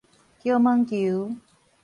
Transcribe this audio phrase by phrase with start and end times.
[0.41, 1.35] 茄毛球